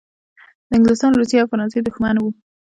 د 0.69 0.71
انګلستان، 0.77 1.11
روسیې 1.15 1.39
او 1.41 1.49
فرانسې 1.51 1.79
دښمن 1.81 2.15
وو. 2.19 2.29